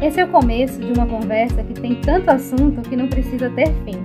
[0.00, 3.68] Esse é o começo de uma conversa que tem tanto assunto que não precisa ter
[3.84, 4.04] fim.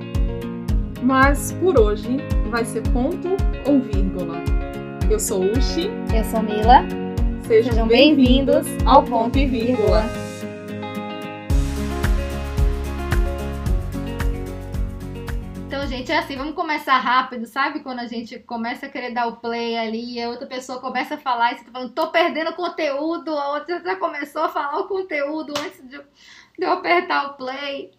[1.03, 2.17] Mas por hoje
[2.49, 3.35] vai ser ponto
[3.67, 4.37] ou vírgula.
[5.09, 5.91] Eu sou Uchi.
[6.15, 6.85] Eu sou Mila.
[7.45, 10.03] Sejam, Sejam bem-vindos ao Ponto e Vírgula.
[16.11, 17.79] Gente, é assim, vamos começar rápido, sabe?
[17.79, 21.15] Quando a gente começa a querer dar o play ali e a outra pessoa começa
[21.15, 24.79] a falar e você tá falando, tô perdendo conteúdo, a outra já começou a falar
[24.79, 25.95] o conteúdo antes de
[26.59, 27.91] eu, apertar o play.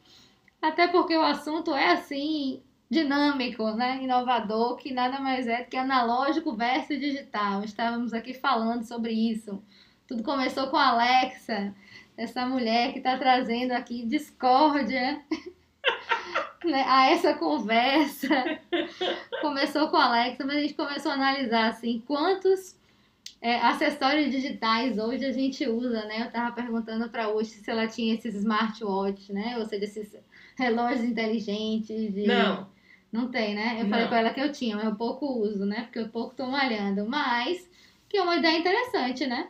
[0.61, 4.03] Até porque o assunto é assim, dinâmico, né?
[4.03, 7.65] Inovador, que nada mais é do que analógico versus digital.
[7.65, 9.62] Estávamos aqui falando sobre isso.
[10.06, 11.75] Tudo começou com a Alexa,
[12.15, 15.25] essa mulher que está trazendo aqui discórdia
[16.65, 18.29] né, a essa conversa.
[19.41, 22.77] Começou com a Alexa, mas a gente começou a analisar assim, quantos
[23.41, 26.23] é, acessórios digitais hoje a gente usa, né?
[26.23, 29.59] Eu tava perguntando para hoje se ela tinha esses smartwatches, né?
[29.59, 30.17] Ou seja, esses
[30.56, 32.14] relógios inteligentes.
[32.14, 32.27] De...
[32.27, 32.70] Não.
[33.11, 33.78] Não tem, né?
[33.81, 33.91] Eu Não.
[33.91, 35.83] falei com ela que eu tinha, mas eu pouco uso, né?
[35.83, 37.05] Porque eu pouco tô malhando.
[37.06, 37.69] Mas
[38.09, 39.48] que é uma ideia interessante, né?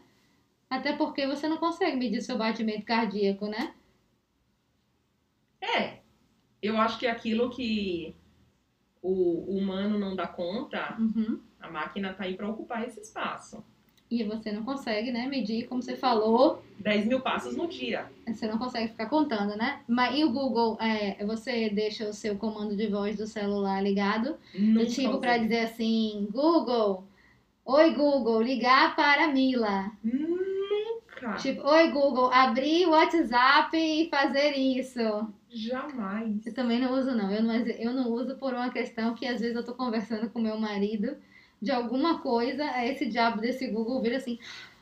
[0.70, 3.74] Até porque você não consegue medir seu batimento cardíaco, né?
[5.60, 6.01] É.
[6.62, 8.14] Eu acho que aquilo que
[9.02, 11.40] o humano não dá conta, Uhum.
[11.60, 13.64] a máquina tá aí para ocupar esse espaço.
[14.08, 18.06] E você não consegue, né, medir, como você falou, 10 mil passos no dia.
[18.26, 19.80] você não consegue ficar contando, né?
[19.88, 24.36] Mas e o Google, é, você deixa o seu comando de voz do celular ligado?
[24.54, 27.04] Nunca tipo, pra dizer assim, Google,
[27.64, 29.90] oi Google, ligar para Mila.
[30.04, 31.36] Nunca.
[31.36, 35.00] Tipo, oi Google, abrir o WhatsApp e fazer isso.
[35.52, 36.46] Jamais.
[36.46, 37.30] Eu também não uso, não.
[37.30, 37.54] Eu, não.
[37.54, 41.16] eu não uso por uma questão que às vezes eu tô conversando com meu marido
[41.60, 44.38] de alguma coisa, aí esse diabo desse Google vira assim: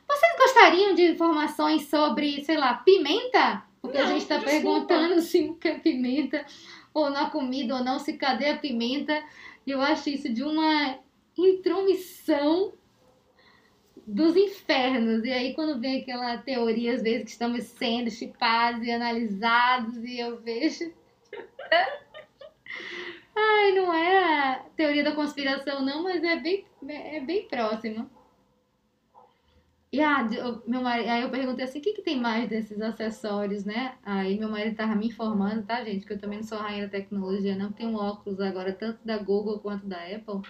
[0.07, 3.63] vocês gostariam de informações sobre, sei lá, pimenta?
[3.81, 4.87] Porque a Não, gente tá desculpa.
[4.87, 6.45] perguntando se o que é pimenta,
[6.93, 9.21] ou na comida ou não, se cadê a pimenta.
[9.65, 10.97] E eu acho isso de uma
[11.37, 12.73] intromissão
[14.05, 15.23] dos infernos.
[15.23, 20.19] E aí, quando vem aquela teoria, às vezes, que estamos sendo chipados e analisados, e
[20.19, 20.91] eu vejo.
[23.35, 28.09] Ai, não é a teoria da conspiração, não, mas é bem, é bem próximo.
[29.91, 30.25] E ah,
[30.65, 33.97] meu marido, aí eu perguntei assim, o que, que tem mais desses acessórios, né?
[34.03, 36.05] Aí meu marido tava me informando, tá, gente?
[36.05, 37.73] Que eu também não sou rainha da tecnologia, não.
[37.73, 40.41] Tem um óculos agora, tanto da Google quanto da Apple.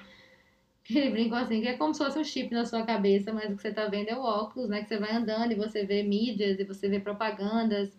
[0.97, 3.55] Ele brincou assim, que é como se fosse um chip na sua cabeça, mas o
[3.55, 4.81] que você tá vendo é o óculos, né?
[4.81, 7.97] Que você vai andando e você vê mídias e você vê propagandas.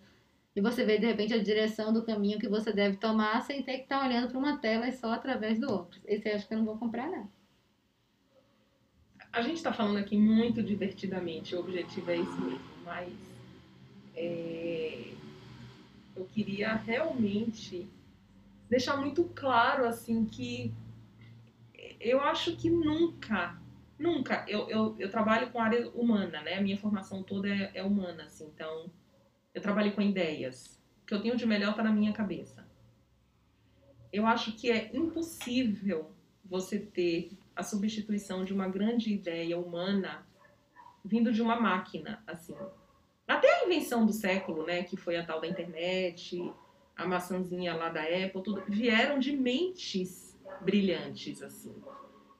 [0.54, 3.78] E você vê, de repente, a direção do caminho que você deve tomar sem ter
[3.78, 6.00] que estar olhando para uma tela e só através do óculos.
[6.04, 7.28] Esse eu acho que eu não vou comprar, não.
[9.32, 13.10] A gente tá falando aqui muito divertidamente, o objetivo é esse mesmo, mas
[14.14, 15.14] é,
[16.14, 17.88] eu queria realmente
[18.68, 20.70] deixar muito claro assim que
[22.02, 23.58] eu acho que nunca,
[23.98, 26.54] nunca, eu, eu, eu trabalho com área humana, né?
[26.54, 28.90] A minha formação toda é, é humana, assim, então
[29.54, 30.80] eu trabalho com ideias.
[31.02, 32.66] O que eu tenho de melhor tá na minha cabeça.
[34.12, 36.10] Eu acho que é impossível
[36.44, 40.26] você ter a substituição de uma grande ideia humana
[41.04, 42.54] vindo de uma máquina, assim.
[43.26, 46.52] Até a invenção do século, né, que foi a tal da internet,
[46.96, 51.74] a maçãzinha lá da Apple, tudo, vieram de mentes brilhantes, assim.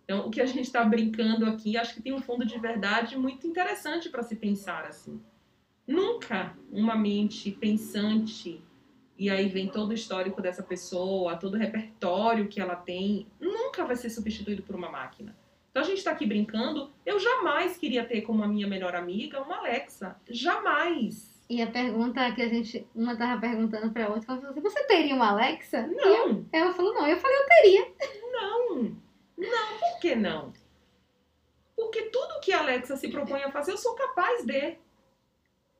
[0.04, 3.16] Então, o que a gente está brincando aqui, acho que tem um fundo de verdade
[3.16, 5.20] muito interessante para se pensar, assim.
[5.86, 8.62] Nunca uma mente pensante
[9.18, 13.84] e aí vem todo o histórico dessa pessoa, todo o repertório que ela tem, nunca
[13.84, 15.36] vai ser substituído por uma máquina.
[15.70, 19.40] Então a gente está aqui brincando, eu jamais queria ter como a minha melhor amiga
[19.40, 20.20] uma Alexa.
[20.28, 21.31] Jamais.
[21.48, 24.84] E a pergunta que a gente, uma tava perguntando pra outra, ela falou assim, você
[24.84, 25.86] teria uma Alexa?
[25.86, 27.06] Não, Ela falou, não.
[27.06, 27.92] Eu falei, eu teria.
[28.32, 28.96] não,
[29.36, 30.52] não, por que não?
[31.76, 34.78] Porque tudo que a Alexa se propõe a fazer, eu sou capaz de.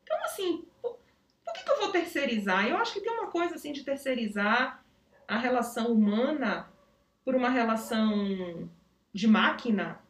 [0.03, 0.99] Então, assim, por,
[1.45, 2.66] por que, que eu vou terceirizar?
[2.66, 4.84] Eu acho que tem uma coisa assim de terceirizar
[5.27, 6.69] a relação humana
[7.25, 8.69] por uma relação
[9.13, 10.01] de máquina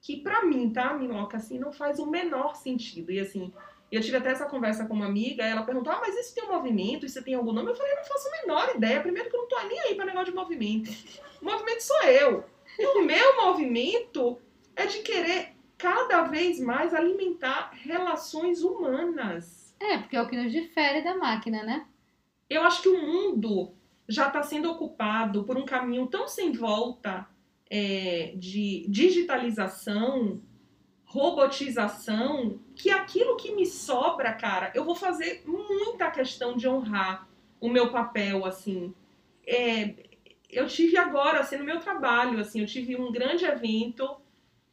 [0.00, 3.12] que pra mim, tá, Miloca, assim, não faz o menor sentido.
[3.12, 3.52] E assim,
[3.96, 6.52] eu tive até essa conversa com uma amiga, ela perguntou, ah, mas isso tem um
[6.52, 7.70] movimento, isso tem algum nome?
[7.70, 9.00] Eu falei, eu não faço a menor ideia.
[9.00, 10.90] Primeiro que eu não tô nem aí pra negócio de movimento.
[11.40, 12.44] O movimento sou eu.
[12.78, 14.40] E o meu movimento
[14.74, 19.74] é de querer cada vez mais alimentar relações humanas.
[19.78, 21.86] É, porque é o que nos difere da máquina, né?
[22.48, 23.74] Eu acho que o mundo
[24.08, 27.26] já está sendo ocupado por um caminho tão sem volta
[27.68, 30.40] é, de digitalização,
[31.12, 37.28] robotização que aquilo que me sobra, cara, eu vou fazer muita questão de honrar
[37.60, 38.94] o meu papel, assim.
[39.46, 39.94] É,
[40.50, 44.16] eu tive agora, assim, no meu trabalho, assim, eu tive um grande evento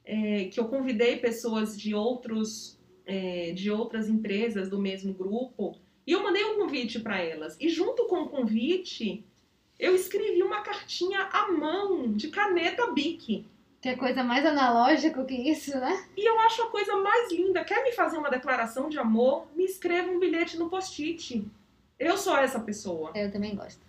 [0.05, 5.77] é, que eu convidei pessoas de outros, é, de outras empresas do mesmo grupo
[6.09, 7.55] e eu mandei um convite para elas.
[7.59, 9.23] E junto com o convite,
[9.77, 13.45] eu escrevi uma cartinha à mão, de caneta Bic.
[13.81, 16.05] Que é coisa mais analógica que isso, né?
[16.17, 17.63] E eu acho a coisa mais linda.
[17.63, 19.47] Quer me fazer uma declaração de amor?
[19.55, 21.45] Me escreva um bilhete no post-it.
[21.97, 23.11] Eu sou essa pessoa.
[23.15, 23.81] Eu também gosto.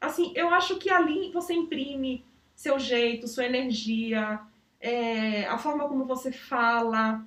[0.00, 2.24] Assim, eu acho que ali você imprime
[2.54, 4.40] seu jeito, sua energia,
[4.80, 7.22] é, a forma como você fala.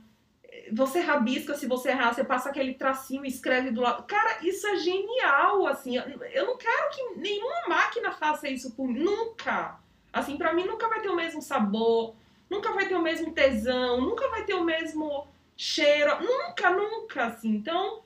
[0.74, 4.04] Você rabisca, se você errar, você passa aquele tracinho e escreve do lado.
[4.08, 5.98] Cara, isso é genial, assim.
[5.98, 9.04] Eu não quero que nenhuma máquina faça isso por mim.
[9.04, 9.80] Nunca.
[10.12, 12.16] Assim, para mim nunca vai ter o mesmo sabor,
[12.50, 17.50] nunca vai ter o mesmo tesão, nunca vai ter o mesmo cheiro, nunca, nunca, assim.
[17.50, 18.02] Então,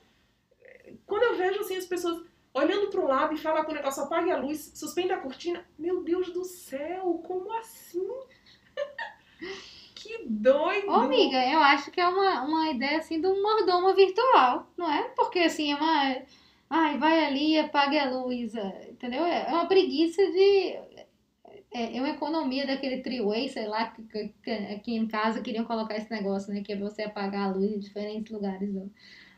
[1.05, 4.03] quando eu vejo assim as pessoas olhando para o lado e falam com o negócio
[4.03, 8.07] apague a luz, suspenda a cortina, meu Deus do céu, como assim?
[9.95, 10.89] que doido!
[10.89, 14.91] Ô, amiga, eu acho que é uma, uma ideia assim de um mordomo virtual, não
[14.91, 15.03] é?
[15.15, 16.21] Porque assim é uma.
[16.69, 19.25] Ai, vai ali, apague a luz, é, entendeu?
[19.25, 20.79] É uma preguiça de
[21.73, 25.95] é, é uma economia daquele triway, sei lá, que, que, aqui em casa queriam colocar
[25.95, 26.61] esse negócio, né?
[26.61, 28.69] Que é você apagar a luz em diferentes lugares.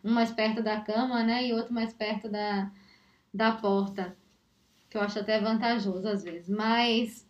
[0.03, 1.45] Um mais perto da cama, né?
[1.45, 2.71] E outro mais perto da,
[3.33, 4.18] da porta.
[4.89, 6.50] Que eu acho até vantajoso às vezes.
[6.50, 7.27] Mas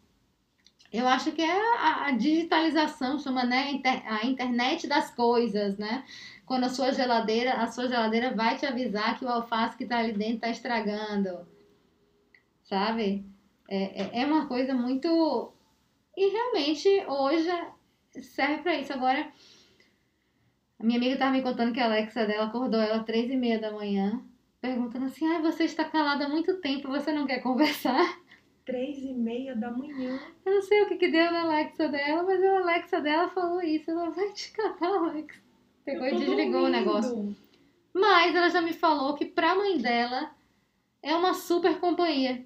[0.92, 3.82] eu acho que é a, a digitalização, chama, né?
[4.08, 6.06] A internet das coisas, né?
[6.46, 9.98] Quando a sua geladeira, a sua geladeira vai te avisar que o alface que tá
[10.00, 11.46] ali dentro tá estragando.
[12.64, 13.26] Sabe?
[13.70, 15.52] É, é, é uma coisa muito.
[16.16, 17.50] E realmente hoje
[18.22, 18.94] serve para isso.
[18.94, 19.32] Agora,
[20.80, 23.36] a minha amiga estava me contando que a Alexa dela acordou ela às três e
[23.36, 24.22] meia da manhã,
[24.62, 28.22] perguntando assim: ah, você está calada há muito tempo, você não quer conversar?
[28.66, 30.20] Três e meia da manhã.
[30.46, 33.62] Eu não sei o que, que deu na Alexa dela, mas a Alexa dela falou
[33.62, 33.92] isso.
[33.92, 35.42] Ela vai te catar, Alexa.
[35.84, 36.66] Pegou e desligou dormindo.
[36.66, 37.36] o negócio.
[37.94, 40.34] Mas ela já me falou que pra mãe dela
[41.02, 42.46] é uma super companhia.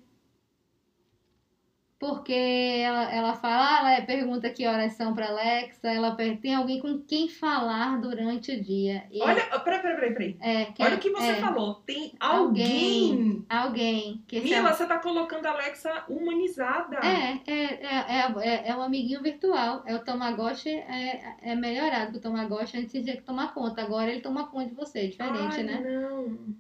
[1.99, 6.99] Porque ela, ela fala, ela pergunta que horas são para Alexa, ela tem alguém com
[7.01, 9.03] quem falar durante o dia.
[9.11, 10.37] E Olha, peraí, peraí, peraí.
[10.39, 13.11] É, que, Olha o que você é, falou, tem alguém.
[13.11, 13.45] Alguém.
[13.49, 16.97] alguém que Mila, você tá colocando a Alexa humanizada.
[16.97, 19.81] É, é, é, é, é um amiguinho virtual.
[19.87, 24.21] É o Tamagotchi é, é melhorado, o Tamagotchi antes tinha que tomar conta, agora ele
[24.21, 25.79] toma conta de você, é diferente, Ai, né?
[25.79, 26.55] não.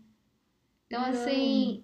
[0.87, 1.09] Então, não.
[1.09, 1.83] assim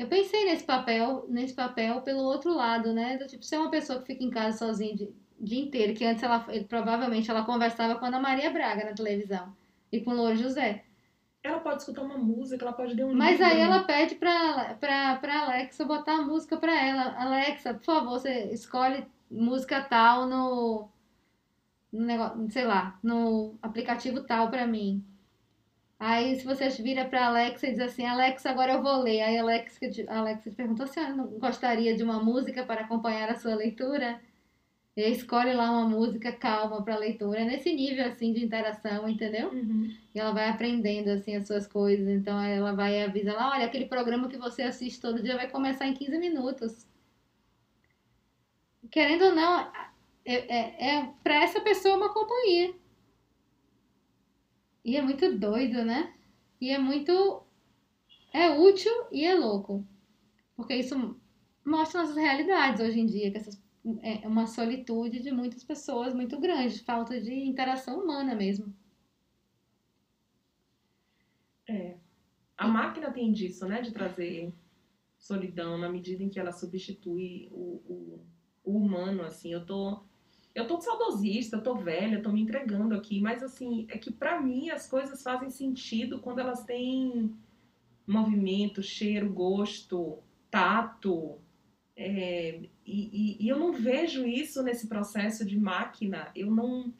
[0.00, 3.16] eu pensei nesse papel, nesse papel pelo outro lado, né?
[3.18, 5.08] Do tipo, ser uma pessoa que fica em casa sozinha
[5.38, 8.94] o dia inteiro, que antes ela provavelmente ela conversava com a Ana Maria Braga na
[8.94, 9.54] televisão
[9.92, 10.84] e com o Louro José.
[11.42, 13.46] Ela pode escutar uma música, ela pode ler um Mas livro.
[13.46, 17.14] aí ela pede pra, pra, pra Alexa botar a música pra ela.
[17.18, 20.88] Alexa, por favor, você escolhe música tal no,
[21.92, 25.02] no negócio, sei lá, no aplicativo tal pra mim.
[26.00, 29.20] Aí, se você vira para Alexa e diz assim, Alexa, agora eu vou ler.
[29.20, 33.36] Aí, Alexa, Alexa te perguntou se ela não gostaria de uma música para acompanhar a
[33.36, 34.18] sua leitura.
[34.96, 37.40] E escolhe lá uma música calma para leitura.
[37.40, 39.50] É nesse nível, assim, de interação, entendeu?
[39.50, 39.94] Uhum.
[40.14, 42.08] E ela vai aprendendo, assim, as suas coisas.
[42.08, 45.86] Então, ela vai avisar lá, olha, aquele programa que você assiste todo dia vai começar
[45.86, 46.86] em 15 minutos.
[48.90, 49.70] Querendo ou não,
[50.24, 52.74] é, é, é para essa pessoa uma companhia.
[54.84, 56.14] E é muito doido, né?
[56.60, 57.42] E é muito.
[58.32, 59.86] É útil e é louco.
[60.56, 61.18] Porque isso
[61.64, 63.62] mostra nossas realidades hoje em dia, que essas,
[64.02, 68.74] é uma solitude de muitas pessoas muito grande, falta de interação humana mesmo.
[71.68, 71.96] É.
[72.56, 73.80] A máquina tem disso, né?
[73.80, 74.52] De trazer
[75.18, 78.26] solidão na medida em que ela substitui o, o,
[78.64, 79.52] o humano, assim.
[79.52, 80.02] Eu tô
[80.54, 84.12] eu tô saudosista, eu tô velha, eu tô me entregando aqui, mas assim, é que
[84.12, 87.34] para mim as coisas fazem sentido quando elas têm
[88.06, 90.18] movimento, cheiro, gosto,
[90.50, 91.38] tato.
[91.96, 96.92] É, e, e, e, eu não vejo isso nesse processo de máquina, eu não,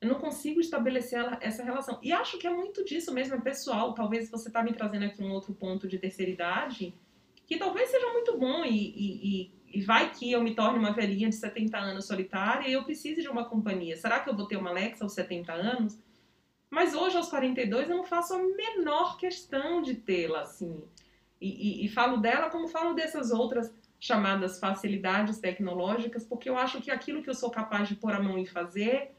[0.00, 1.98] eu não consigo estabelecer essa relação.
[2.02, 3.94] E acho que é muito disso mesmo, é pessoal.
[3.94, 6.94] Talvez você tá me trazendo aqui um outro ponto de terceira idade,
[7.46, 11.28] que talvez seja muito bom e, e e vai que eu me torne uma velhinha
[11.28, 13.96] de 70 anos solitária e eu precise de uma companhia.
[13.96, 15.98] Será que eu vou ter uma Alexa aos 70 anos?
[16.70, 20.82] Mas hoje, aos 42, eu não faço a menor questão de tê-la, assim.
[21.40, 26.80] E, e, e, falo dela como falo dessas outras chamadas facilidades tecnológicas, porque eu acho
[26.80, 29.12] que aquilo que eu sou capaz de pôr a mão e fazer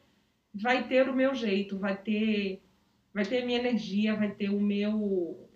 [0.53, 2.61] vai ter o meu jeito, vai ter,
[3.13, 5.49] vai ter a minha energia, vai ter o meu.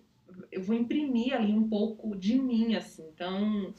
[0.52, 3.08] Eu vou imprimir ali um pouco de mim, assim.
[3.12, 3.74] Então,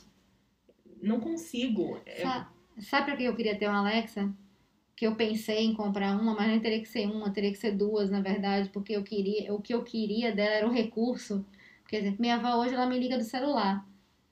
[1.01, 1.99] não consigo.
[2.05, 4.33] É, Sa- Sabe pra que eu queria ter uma Alexa?
[4.95, 7.71] Que eu pensei em comprar uma, mas não teria que ser uma, teria que ser
[7.73, 11.45] duas, na verdade, porque eu queria, o que eu queria dela era o recurso.
[11.89, 13.85] Por exemplo, minha avó hoje ela me liga do celular,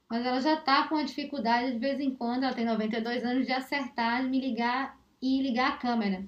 [0.10, 3.46] mas ela já tá com a dificuldade de vez em quando, ela tem 92 anos,
[3.46, 6.26] de acertar, de me ligar e ligar a câmera.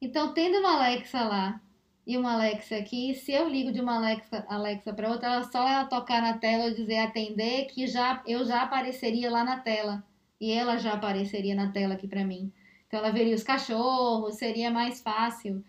[0.00, 1.60] Então, tendo uma Alexa lá
[2.06, 5.66] e uma Alexa aqui, se eu ligo de uma Alexa, Alexa para outra, ela só
[5.66, 10.04] ela tocar na tela e dizer atender, que já eu já apareceria lá na tela
[10.40, 12.52] e ela já apareceria na tela aqui para mim.
[12.86, 15.64] Então ela veria os cachorros, seria mais fácil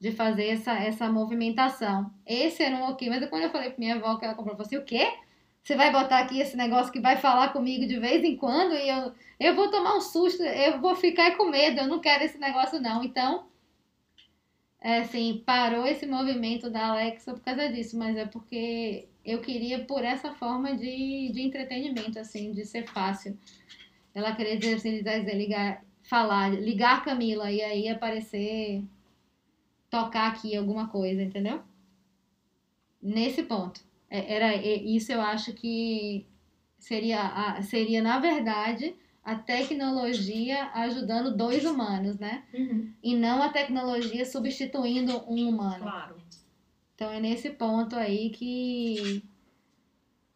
[0.00, 2.10] de fazer essa, essa movimentação.
[2.26, 4.64] Esse era um ok, mas quando eu falei pra minha avó que ela comprou, eu
[4.64, 5.12] falei assim, o quê?
[5.62, 8.88] Você vai botar aqui esse negócio que vai falar comigo de vez em quando e
[8.88, 12.38] eu, eu vou tomar um susto, eu vou ficar com medo, eu não quero esse
[12.38, 13.02] negócio não.
[13.02, 13.46] Então,
[14.80, 20.04] assim, parou esse movimento da Alexa por causa disso, mas é porque eu queria por
[20.04, 23.36] essa forma de, de entretenimento, assim, de ser fácil.
[24.14, 28.84] Ela queria dizer assim, dizer, ligar, falar, ligar Camila e aí aparecer,
[29.90, 31.60] tocar aqui alguma coisa, entendeu?
[33.02, 33.80] Nesse ponto.
[34.10, 36.26] É, Era é, isso eu acho que
[36.78, 38.94] seria, a- seria na verdade
[39.26, 42.44] a tecnologia ajudando dois humanos, né?
[42.54, 45.82] Uhum, E não a tecnologia substituindo um humano.
[45.82, 46.16] claro.
[46.94, 49.22] Então é nesse ponto aí que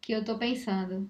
[0.01, 1.09] que eu tô pensando.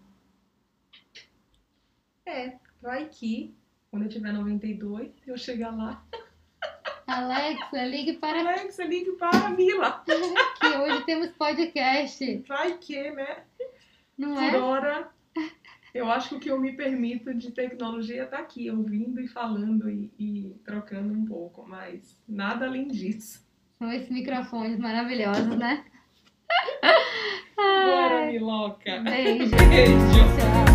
[2.26, 3.54] É, vai que
[3.90, 6.04] quando eu tiver 92, eu chegar lá.
[7.08, 10.04] Alexa, ligue para Alexa, ligue para a Mila.
[10.62, 13.44] que hoje temos podcast, Vai que, né?
[14.18, 14.58] não Por é?
[14.58, 15.12] hora,
[15.94, 19.90] eu acho que o que eu me permito de tecnologia tá aqui, ouvindo e falando
[19.90, 23.46] e, e trocando um pouco, mas nada além disso.
[23.78, 25.84] São esses microfones maravilhosos, né?
[27.56, 29.00] Bora, Miloca!
[29.02, 29.52] Beijo.
[29.70, 29.98] Beijo!
[30.38, 30.71] Tchau.